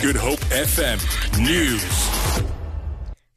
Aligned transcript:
Good 0.00 0.14
Hope 0.14 0.38
FM 0.52 0.98
News. 1.40 2.47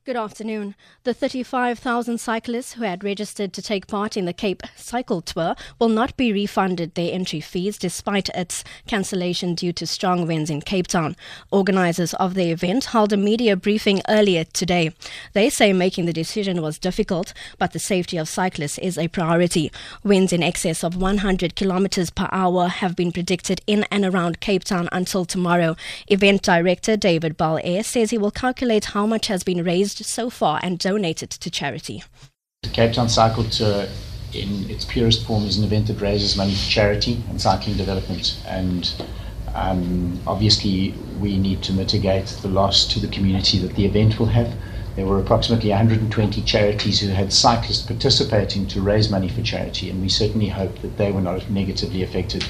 Good 0.03 0.15
afternoon. 0.15 0.73
The 1.03 1.13
35,000 1.13 2.17
cyclists 2.17 2.73
who 2.73 2.81
had 2.81 3.03
registered 3.03 3.53
to 3.53 3.61
take 3.61 3.85
part 3.85 4.17
in 4.17 4.25
the 4.25 4.33
Cape 4.33 4.63
Cycle 4.75 5.21
Tour 5.21 5.55
will 5.77 5.89
not 5.89 6.17
be 6.17 6.33
refunded 6.33 6.95
their 6.95 7.13
entry 7.13 7.39
fees 7.39 7.77
despite 7.77 8.27
its 8.29 8.63
cancellation 8.87 9.53
due 9.53 9.71
to 9.73 9.85
strong 9.85 10.25
winds 10.25 10.49
in 10.49 10.61
Cape 10.61 10.87
Town. 10.87 11.15
Organisers 11.51 12.15
of 12.15 12.33
the 12.33 12.49
event 12.49 12.85
held 12.85 13.13
a 13.13 13.17
media 13.17 13.55
briefing 13.55 14.01
earlier 14.09 14.43
today. 14.43 14.91
They 15.33 15.51
say 15.51 15.71
making 15.71 16.07
the 16.07 16.13
decision 16.13 16.63
was 16.63 16.79
difficult, 16.79 17.31
but 17.59 17.71
the 17.71 17.77
safety 17.77 18.17
of 18.17 18.27
cyclists 18.27 18.79
is 18.79 18.97
a 18.97 19.07
priority. 19.07 19.71
Winds 20.03 20.33
in 20.33 20.41
excess 20.41 20.83
of 20.83 20.97
100 20.97 21.55
kilometers 21.55 22.09
per 22.09 22.27
hour 22.31 22.69
have 22.69 22.95
been 22.95 23.11
predicted 23.11 23.61
in 23.67 23.85
and 23.91 24.03
around 24.03 24.39
Cape 24.39 24.63
Town 24.63 24.89
until 24.91 25.25
tomorrow. 25.25 25.75
Event 26.07 26.41
director 26.41 26.97
David 26.97 27.37
Bellairs 27.37 27.85
says 27.85 28.09
he 28.09 28.17
will 28.17 28.31
calculate 28.31 28.85
how 28.85 29.05
much 29.05 29.27
has 29.27 29.43
been 29.43 29.63
raised 29.63 29.90
so 29.97 30.29
far 30.29 30.59
and 30.63 30.79
donated 30.79 31.29
to 31.29 31.49
charity. 31.49 32.03
The 32.63 32.69
Cape 32.69 32.93
Town 32.93 33.09
Cycle 33.09 33.43
Tour, 33.45 33.87
in 34.33 34.69
its 34.69 34.85
purest 34.85 35.25
form, 35.25 35.45
is 35.45 35.57
an 35.57 35.63
event 35.63 35.87
that 35.87 35.99
raises 35.99 36.37
money 36.37 36.53
for 36.53 36.69
charity 36.69 37.23
and 37.29 37.41
cycling 37.41 37.77
development. 37.77 38.41
And 38.47 38.91
um, 39.53 40.19
obviously, 40.25 40.93
we 41.19 41.37
need 41.37 41.61
to 41.63 41.73
mitigate 41.73 42.27
the 42.41 42.47
loss 42.47 42.87
to 42.93 42.99
the 42.99 43.07
community 43.07 43.57
that 43.59 43.75
the 43.75 43.85
event 43.85 44.19
will 44.19 44.27
have. 44.27 44.53
There 44.95 45.05
were 45.05 45.19
approximately 45.19 45.69
120 45.69 46.41
charities 46.41 46.99
who 46.99 47.07
had 47.09 47.31
cyclists 47.31 47.85
participating 47.85 48.67
to 48.67 48.81
raise 48.81 49.09
money 49.09 49.29
for 49.29 49.41
charity, 49.41 49.89
and 49.89 50.01
we 50.01 50.09
certainly 50.09 50.49
hope 50.49 50.81
that 50.81 50.97
they 50.97 51.11
were 51.11 51.21
not 51.21 51.49
negatively 51.49 52.03
affected. 52.03 52.45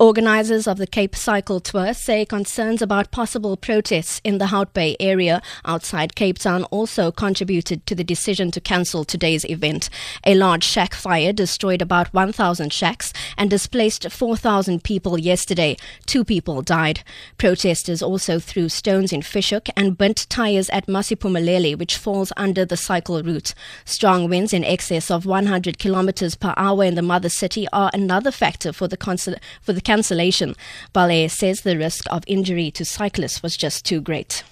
Organisers 0.00 0.68
of 0.68 0.78
the 0.78 0.86
Cape 0.86 1.16
Cycle 1.16 1.58
Tour 1.58 1.92
say 1.92 2.24
concerns 2.24 2.80
about 2.80 3.10
possible 3.10 3.56
protests 3.56 4.20
in 4.22 4.38
the 4.38 4.46
Hout 4.46 4.72
Bay 4.72 4.96
area 5.00 5.42
outside 5.64 6.14
Cape 6.14 6.38
Town 6.38 6.62
also 6.66 7.10
contributed 7.10 7.84
to 7.84 7.96
the 7.96 8.04
decision 8.04 8.52
to 8.52 8.60
cancel 8.60 9.04
today's 9.04 9.44
event. 9.46 9.90
A 10.24 10.36
large 10.36 10.62
shack 10.62 10.94
fire 10.94 11.32
destroyed 11.32 11.82
about 11.82 12.14
1,000 12.14 12.72
shacks 12.72 13.12
and 13.36 13.50
displaced 13.50 14.08
4,000 14.08 14.84
people 14.84 15.18
yesterday. 15.18 15.76
Two 16.06 16.24
people 16.24 16.62
died. 16.62 17.02
Protesters 17.36 18.00
also 18.00 18.38
threw 18.38 18.68
stones 18.68 19.12
in 19.12 19.22
Fish 19.22 19.50
Hoek 19.50 19.68
and 19.76 19.98
burnt 19.98 20.30
tyres 20.30 20.70
at 20.70 20.86
Masiphumelele, 20.86 21.76
which 21.76 21.96
falls 21.96 22.32
under 22.36 22.64
the 22.64 22.76
cycle 22.76 23.20
route. 23.20 23.52
Strong 23.84 24.28
winds 24.28 24.52
in 24.52 24.62
excess 24.62 25.10
of 25.10 25.26
100 25.26 25.76
kilometers 25.76 26.36
per 26.36 26.54
hour 26.56 26.84
in 26.84 26.94
the 26.94 27.02
mother 27.02 27.28
city 27.28 27.66
are 27.72 27.90
another 27.92 28.30
factor 28.30 28.72
for 28.72 28.86
the, 28.86 28.96
consul- 28.96 29.34
for 29.60 29.72
the 29.72 29.87
cancellation. 29.88 30.54
Bellairs 30.94 31.30
says 31.30 31.62
the 31.62 31.78
risk 31.78 32.04
of 32.10 32.22
injury 32.26 32.70
to 32.70 32.84
cyclists 32.84 33.42
was 33.42 33.56
just 33.56 33.86
too 33.86 34.02
great. 34.02 34.44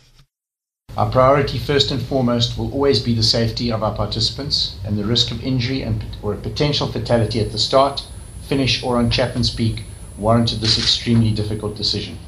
Our 0.97 1.11
priority, 1.11 1.59
first 1.59 1.91
and 1.91 2.01
foremost, 2.01 2.57
will 2.57 2.73
always 2.73 3.01
be 3.01 3.13
the 3.15 3.23
safety 3.23 3.71
of 3.71 3.83
our 3.83 3.95
participants, 3.95 4.77
and 4.83 4.97
the 4.97 5.05
risk 5.05 5.31
of 5.31 5.45
injury 5.45 5.83
and, 5.83 6.03
or 6.23 6.33
a 6.33 6.39
potential 6.49 6.87
fatality 6.87 7.39
at 7.39 7.53
the 7.53 7.59
start, 7.59 8.07
finish, 8.49 8.83
or 8.83 8.97
on 8.97 9.11
Chapman's 9.11 9.51
Peak 9.51 9.85
warranted 10.17 10.61
this 10.61 10.79
extremely 10.79 11.33
difficult 11.33 11.77
decision. 11.77 12.19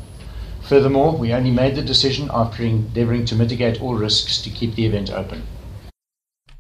Furthermore, 0.61 1.17
we 1.17 1.33
only 1.33 1.51
made 1.51 1.77
the 1.77 1.91
decision 1.93 2.29
after 2.31 2.63
endeavouring 2.63 3.25
to 3.25 3.35
mitigate 3.35 3.81
all 3.81 3.95
risks 3.95 4.43
to 4.43 4.51
keep 4.51 4.75
the 4.75 4.85
event 4.85 5.11
open. 5.11 5.45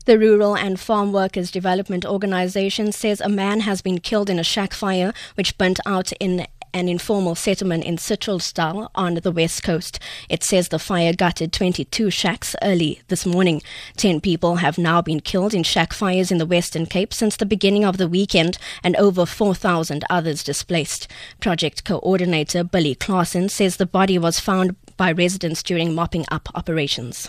The 0.08 0.18
Rural 0.18 0.56
and 0.56 0.80
Farm 0.80 1.12
Workers 1.12 1.50
Development 1.50 2.02
Organization 2.06 2.92
says 2.92 3.20
a 3.20 3.28
man 3.28 3.60
has 3.60 3.82
been 3.82 3.98
killed 4.00 4.30
in 4.30 4.38
a 4.38 4.42
shack 4.42 4.72
fire 4.72 5.12
which 5.34 5.58
burnt 5.58 5.80
out 5.84 6.12
in 6.12 6.46
an 6.72 6.88
informal 6.88 7.34
settlement 7.34 7.84
in 7.84 7.98
Citrusdal 7.98 8.88
on 8.94 9.16
the 9.16 9.30
west 9.30 9.62
coast. 9.62 10.00
It 10.30 10.42
says 10.42 10.70
the 10.70 10.78
fire 10.78 11.12
gutted 11.12 11.52
22 11.52 12.08
shacks 12.08 12.56
early 12.62 13.02
this 13.08 13.26
morning. 13.26 13.60
10 13.98 14.22
people 14.22 14.56
have 14.56 14.78
now 14.78 15.02
been 15.02 15.20
killed 15.20 15.52
in 15.52 15.62
shack 15.62 15.92
fires 15.92 16.30
in 16.32 16.38
the 16.38 16.46
Western 16.46 16.86
Cape 16.86 17.12
since 17.12 17.36
the 17.36 17.44
beginning 17.44 17.84
of 17.84 17.98
the 17.98 18.08
weekend 18.08 18.56
and 18.82 18.96
over 18.96 19.26
4,000 19.26 20.04
others 20.08 20.42
displaced. 20.42 21.06
Project 21.38 21.84
coordinator 21.84 22.64
Billy 22.64 22.94
Clausen 22.94 23.50
says 23.50 23.76
the 23.76 23.84
body 23.84 24.18
was 24.18 24.40
found 24.40 24.74
by 24.96 25.12
residents 25.12 25.62
during 25.62 25.94
mopping 25.94 26.24
up 26.30 26.48
operations. 26.54 27.28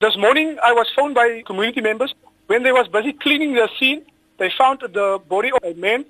This 0.00 0.16
morning 0.16 0.56
I 0.62 0.72
was 0.72 0.86
phoned 0.94 1.16
by 1.16 1.42
community 1.44 1.80
members. 1.80 2.14
When 2.46 2.62
they 2.62 2.70
was 2.70 2.86
busy 2.86 3.12
cleaning 3.14 3.54
the 3.54 3.68
scene, 3.80 4.04
they 4.38 4.48
found 4.56 4.78
the 4.80 5.18
body 5.28 5.50
of 5.50 5.58
a 5.64 5.74
man 5.74 6.04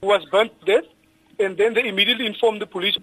who 0.00 0.08
was 0.08 0.24
burnt 0.32 0.50
death 0.66 0.82
and 1.38 1.56
then 1.56 1.74
they 1.74 1.86
immediately 1.86 2.26
informed 2.26 2.60
the 2.60 2.66
police. 2.66 2.98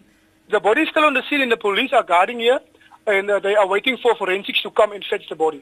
The 0.51 0.59
body 0.59 0.81
is 0.81 0.89
still 0.89 1.05
on 1.05 1.13
the 1.13 1.23
scene 1.29 1.39
and 1.39 1.49
the 1.49 1.55
police 1.55 1.93
are 1.93 2.03
guarding 2.03 2.41
here 2.41 2.59
and 3.07 3.31
uh, 3.31 3.39
they 3.39 3.55
are 3.55 3.65
waiting 3.65 3.95
for 4.03 4.17
forensics 4.17 4.61
to 4.63 4.71
come 4.71 4.91
and 4.91 5.05
fetch 5.09 5.29
the 5.29 5.35
body. 5.37 5.61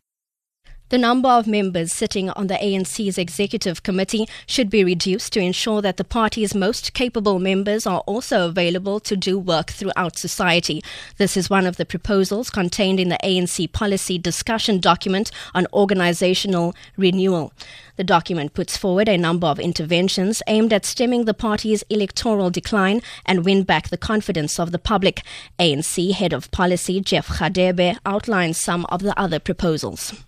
The 0.90 1.00
number 1.00 1.30
of 1.30 1.48
members 1.48 1.92
sitting 1.92 2.30
on 2.30 2.46
the 2.46 2.54
ANC's 2.54 3.18
executive 3.18 3.82
committee 3.82 4.28
should 4.46 4.70
be 4.70 4.84
reduced 4.84 5.34
to 5.34 5.40
ensure 5.40 5.82
that 5.82 5.98
the 5.98 6.04
party's 6.04 6.54
most 6.54 6.94
capable 6.94 7.40
members 7.40 7.88
are 7.88 8.02
also 8.02 8.48
available 8.48 9.00
to 9.00 9.18
do 9.18 9.40
work 9.40 9.72
throughout 9.72 10.16
society. 10.16 10.84
This 11.18 11.36
is 11.36 11.50
one 11.50 11.66
of 11.66 11.78
the 11.78 11.88
proposals 11.88 12.52
contained 12.52 13.00
in 13.00 13.10
the 13.10 13.18
ANC 13.24 13.72
policy 13.72 14.20
discussion 14.20 14.80
document 14.80 15.32
on 15.56 15.66
organizational 15.74 16.76
renewal. 16.98 17.52
The 17.96 18.04
document 18.04 18.54
puts 18.54 18.78
forward 18.78 19.10
a 19.10 19.18
number 19.18 19.48
of 19.48 19.60
interventions 19.60 20.44
aimed 20.46 20.72
at 20.72 20.86
stemming 20.86 21.26
the 21.26 21.34
party's 21.34 21.84
electoral 21.90 22.52
decline 22.52 23.02
and 23.26 23.44
win 23.44 23.64
back 23.64 23.90
the 23.90 23.98
confidence 23.98 24.60
of 24.60 24.72
the 24.72 24.78
public. 24.78 25.24
ANC 25.58 26.12
head 26.12 26.32
of 26.32 26.52
policy 26.52 27.02
Jeff 27.02 27.28
Radebe 27.40 27.98
outlines 28.06 28.60
some 28.60 28.86
of 28.90 29.02
the 29.02 29.20
other 29.20 29.40
proposals. 29.40 30.25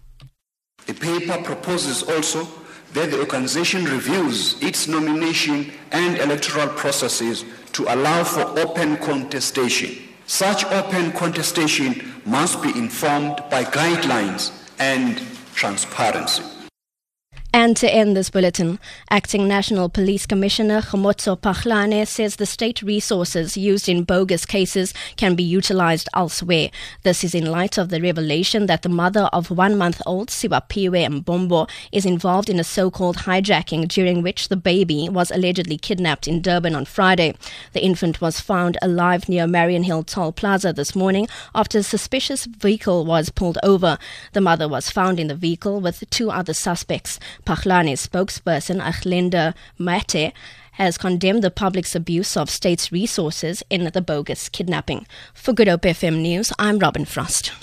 The 0.87 0.93
paper 0.93 1.37
proposes 1.43 2.01
also 2.03 2.47
that 2.93 3.11
the 3.11 3.19
organization 3.19 3.85
reviews 3.85 4.61
its 4.63 4.87
nomination 4.87 5.71
and 5.91 6.17
electoral 6.17 6.69
processes 6.69 7.43
to 7.73 7.83
allow 7.93 8.23
for 8.23 8.57
open 8.57 8.97
contestation. 8.97 10.01
Such 10.25 10.65
open 10.65 11.11
contestation 11.11 12.21
must 12.25 12.63
be 12.63 12.69
informed 12.69 13.37
by 13.51 13.65
guidelines 13.65 14.51
and 14.79 15.21
transparency. 15.53 16.43
And 17.57 17.75
to 17.77 17.91
end 17.91 18.15
this 18.15 18.29
bulletin, 18.29 18.77
Acting 19.09 19.47
National 19.47 19.89
Police 19.89 20.27
Commissioner 20.27 20.79
Khomotso 20.79 21.35
Phahlane 21.39 22.05
says 22.05 22.35
the 22.35 22.45
state 22.45 22.83
resources 22.83 23.57
used 23.57 23.89
in 23.89 24.03
bogus 24.03 24.45
cases 24.45 24.93
can 25.15 25.33
be 25.33 25.41
utilized 25.41 26.07
elsewhere. 26.13 26.69
This 27.01 27.23
is 27.23 27.33
in 27.33 27.47
light 27.47 27.79
of 27.79 27.89
the 27.89 27.99
revelation 27.99 28.67
that 28.67 28.83
the 28.83 28.89
mother 28.89 29.27
of 29.33 29.49
one-month-old 29.49 30.29
Siwaphiwe 30.29 31.23
Mbombo 31.23 31.67
is 31.91 32.05
involved 32.05 32.47
in 32.47 32.59
a 32.59 32.63
so-called 32.63 33.17
hijacking 33.25 33.87
during 33.87 34.21
which 34.21 34.49
the 34.49 34.55
baby 34.55 35.09
was 35.09 35.31
allegedly 35.31 35.79
kidnapped 35.79 36.27
in 36.27 36.43
Durban 36.43 36.75
on 36.75 36.85
Friday. 36.85 37.33
The 37.73 37.83
infant 37.83 38.21
was 38.21 38.39
found 38.39 38.77
alive 38.83 39.27
near 39.27 39.47
Mariannhill 39.47 40.05
Toll 40.05 40.31
Plaza 40.31 40.73
this 40.73 40.95
morning 40.95 41.27
after 41.55 41.79
a 41.79 41.83
suspicious 41.83 42.45
vehicle 42.45 43.03
was 43.03 43.31
pulled 43.31 43.57
over. 43.63 43.97
The 44.33 44.41
mother 44.41 44.67
was 44.67 44.91
found 44.91 45.19
in 45.19 45.27
the 45.27 45.33
vehicle 45.33 45.81
with 45.81 46.07
two 46.11 46.29
other 46.29 46.53
suspects. 46.53 47.19
Phahlane's 47.47 48.05
spokesperson, 48.05 48.81
Athlenda 48.81 49.53
Mathe, 49.79 50.33
has 50.73 50.97
condemned 50.97 51.41
the 51.41 51.49
public's 51.49 51.95
abuse 51.95 52.35
of 52.35 52.49
state's 52.49 52.91
resources 52.91 53.63
in 53.69 53.89
the 53.93 54.01
bogus 54.01 54.49
kidnapping. 54.49 55.07
For 55.33 55.53
Good 55.53 55.69
Hope 55.69 55.83
FM 55.83 56.19
News, 56.19 56.51
I'm 56.59 56.77
Robin 56.77 57.05
Frost. 57.05 57.53